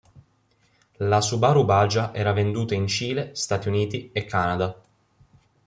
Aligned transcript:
La 0.97 1.21
Subaru 1.21 1.63
Baja 1.63 2.11
era 2.11 2.31
venduta 2.33 2.73
in 2.73 2.87
Cile, 2.87 3.35
Stati 3.35 3.67
Uniti 3.67 4.09
e 4.11 4.25
Canada. 4.25 4.81